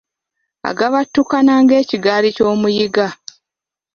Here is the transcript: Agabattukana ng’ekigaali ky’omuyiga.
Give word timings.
Agabattukana 0.69 1.53
ng’ekigaali 1.63 2.29
ky’omuyiga. 2.35 3.07